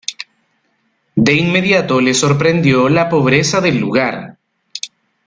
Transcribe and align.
De 1.13 1.35
inmediato 1.35 1.99
le 2.01 2.15
sorprendió 2.15 2.89
la 2.89 3.07
pobreza 3.07 3.61
del 3.61 3.77
lugar. 3.77 4.39